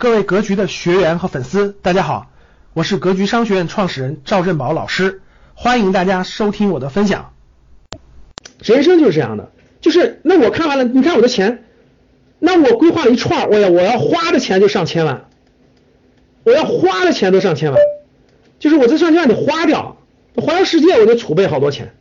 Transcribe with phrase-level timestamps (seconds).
[0.00, 2.30] 各位格局的学员和粉丝，大家好，
[2.72, 5.22] 我是格局商学院创始人赵振宝老师，
[5.54, 7.32] 欢迎大家收听我的分享。
[8.62, 9.50] 人生就是这样的，
[9.80, 11.64] 就是那我看完了，你看我的钱，
[12.38, 15.24] 那我规划了一串，我要我要花的钱就上千万，
[16.44, 17.80] 我要花的钱都上千万，
[18.60, 19.96] 就是我这上千万得花掉，
[20.36, 21.92] 环游世界我就储备好多钱。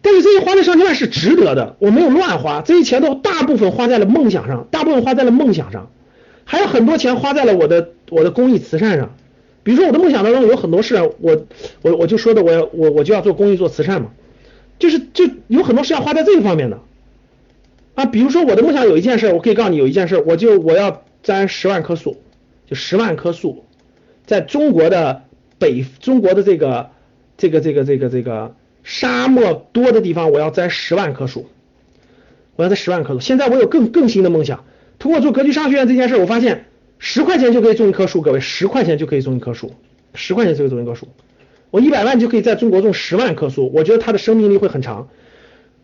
[0.00, 5.90] 但是这些花的上千万是值得的，我没有乱花，这些钱都大部分花在了梦想上，大部分花在了梦想上，
[6.50, 9.14] 还有很多钱花在了我的我的公益慈善上。
[9.62, 11.46] 比如说我的梦想当中有很多事，我
[11.82, 14.10] 我我就说的我要我我就要做公益做慈善嘛，
[14.80, 16.80] 就是就有很多事要花在这个方面的
[17.94, 18.04] 啊。
[18.04, 22.16] 比如说我的梦想有一件事，我可以告诉你有一件事，我就我要栽十万棵树，
[22.66, 23.64] 就十万棵树，
[24.26, 25.22] 在中国的
[25.60, 26.90] 北中国的这个
[27.36, 28.56] 这个这个这个这个。
[28.82, 31.46] 沙漠多的地方，我要栽十万棵树，
[32.56, 33.20] 我要栽十万棵树。
[33.20, 34.64] 现在我有更更新的梦想，
[35.00, 36.66] 通过做格局商学院这件事，我发现
[36.98, 39.72] 十块钱就可以种一棵树，各位，十块钱就可以种一棵树，
[40.14, 41.08] 十块钱就可以种一棵树。
[41.70, 45.08] 我一百万就可以在中国种十万棵树，我觉得它的生命力会很长。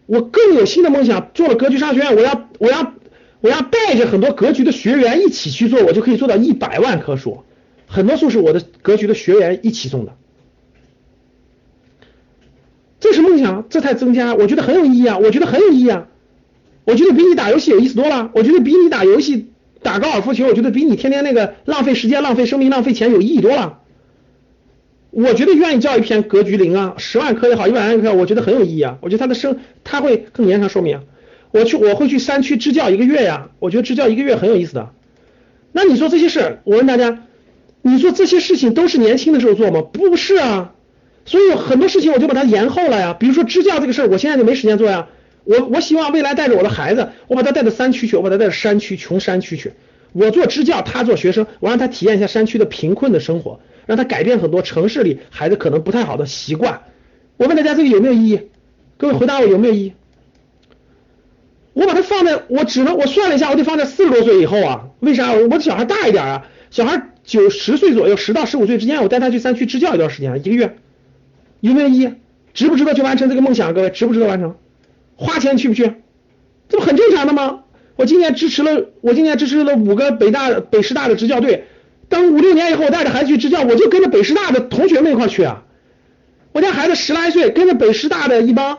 [0.04, 2.92] 我更有新的梦想，做了格局商学院，我要我要
[3.40, 7.42] 我要带着很多格局的学员一起去做，我就可以做到一百万棵树，
[7.86, 10.14] 很多树是我的格局的学员一起种的。
[13.00, 15.16] 这是梦想，这才增加，我觉得很有意义啊！
[15.16, 16.08] 我觉得很有意义啊！
[16.86, 19.48] 我觉得比你打游戏有意思多了，我觉得比你打游戏、
[19.82, 23.80] 打高尔夫球，我觉得比你天天那个浪费时间、浪费生命、浪费钱有意义多了。
[25.10, 28.98] 我觉得愿意叫一篇格局零啊，十万颗也好，一百万棵，我觉得很有意义啊！
[29.00, 31.00] 我觉得它的生，它会更延长寿命。
[31.50, 34.90] 我去，我会去山区支教一个月呀，我觉得支教一个月很有意思的。
[35.72, 37.22] 那你说这些事，我问大家，
[37.82, 39.80] 你说这些事情都是年轻的时候做吗？
[39.80, 40.74] 不是啊。
[41.24, 45.08] 所以很多事情我就把它延后了呀，比如说支教这个事儿，我现在就没时间做呀。
[45.46, 49.72] 我我希望未来带着我的孩子，我把他带到山区去，我把他带到山区穷山区去。
[50.12, 56.82] 我做支教，他做学生，我让他体验一下山区的贫困的生活，让他改变很多城市里孩子可能不太好的习惯。
[57.36, 58.40] 我问大家这个有没有意义？
[58.96, 59.92] 各位回答我有没有意义？
[61.74, 64.88] 我把它放在，我只能我算了一下，我得放在四十多岁以后啊。
[65.00, 65.32] 为啥？
[65.34, 70.76] 我的小孩大一点啊，小孩九十岁左右，十到十五岁之间，我带他去山区支教一段时间，一个月。
[71.60, 72.10] 有没有意义？
[72.54, 73.74] 值不值得去完成这个梦想？
[73.74, 74.56] 各位，值不值得完成？
[75.16, 75.92] 花钱去不去？
[76.68, 77.64] 这不很正常的吗？
[77.96, 81.64] 我今年支持了，我今年支持了五个北大、北师大的支教队。
[82.08, 85.64] 等五六年以后，我带着孩子去支教，我就跟着北师大的同学们一块去啊。
[86.52, 88.78] 我家孩子十来岁，跟着北师大的一帮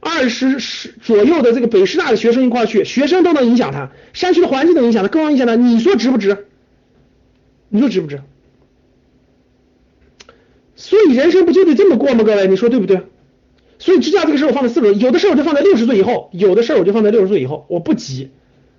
[0.00, 5.54] 二十十左右的这个北师大的学生一块去，学生都能影响他，山区的环境能影响他，更能影响他。
[5.56, 6.46] 你说值不值？
[7.68, 8.20] 你说值不值？
[10.76, 12.22] 所以人生不就得这么过吗？
[12.22, 13.02] 各位，你说对不对？
[13.78, 17.64] 所以支架这个事儿我放在四十，有的事儿我就放在六十岁以后，有的事儿我就放在六十岁以后。
[17.68, 18.30] 我不急，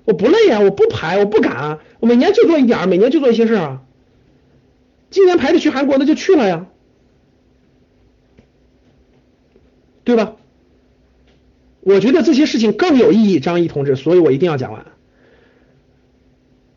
[0.03, 3.81] 我不累啊，我不排，我不赶啊，我每年就做一点儿，每年就做一些事儿啊。
[5.09, 6.67] 今年排着去韩国，那就去了呀，
[10.03, 10.35] 对吧？
[11.81, 14.85] 我觉得这些事情更有意义，张毅同志，所以我一定要讲完。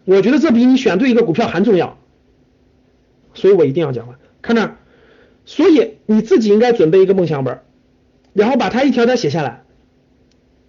[0.05, 1.99] 我觉得这比你选对一个股票还重要，
[3.35, 4.17] 所以我一定要讲完。
[4.43, 4.77] 看这。
[5.45, 7.63] 所以你自己应该准备一个梦想本，
[8.33, 9.63] 然后把它一条条写下来，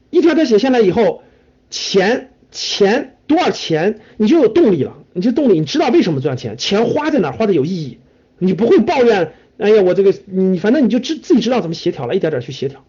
[0.09, 1.23] 一条条写下来以后，
[1.69, 7.99] 钱钱多少钱，你就有动力了，你就动力，你知道为什么赚钱，钱花在哪，花的有意义，
[8.37, 12.83] 你不会抱怨，哎呀，我这个你反正你就知自己知道怎么协调了，一点点去协调，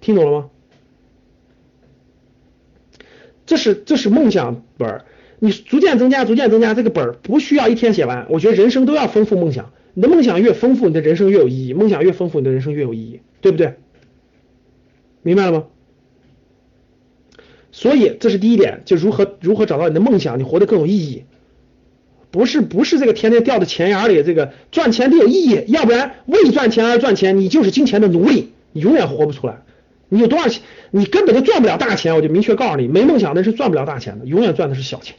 [0.00, 0.50] 听懂了吗？
[3.44, 5.04] 这是这是梦想本儿，
[5.40, 9.72] 你逐渐增加，逐渐增加，这个本儿不需要一天写完，我觉得人生都要丰富梦想。
[9.94, 11.74] 你的梦想越丰富，你的人生越有意义。
[11.74, 13.74] 梦想越丰富，你的人生越有意义，对不对？
[15.20, 15.64] 明白了吗？
[17.70, 21.24] 所以这是第一点，就如何如何找到你的梦想，你活得更有意义。
[22.30, 29.62] 不是不是这个天天掉在钱眼里，这个赚钱得有意义，要不然为赚钱而赚钱，你就是金钱的奴隶，你永远活不出来。
[30.08, 32.14] 你有多少钱，你根本就赚不了大钱。
[32.14, 35.16] 我就明确告诉你，没梦想的人是赚不了大钱的，永远赚的是小钱。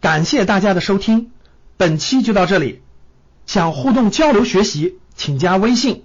[0.00, 1.30] 感谢大家的收听，
[1.76, 2.80] 本期就到这里。
[3.46, 6.04] 想互动交流学习，请加微信